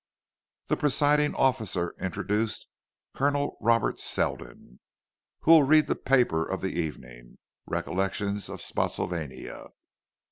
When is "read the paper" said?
5.61-6.43